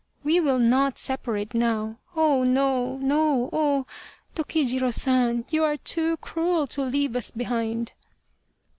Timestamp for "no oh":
2.97-3.85